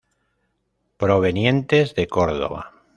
Provenientes 0.97 1.93
de 1.93 2.07
Córdoba. 2.07 2.71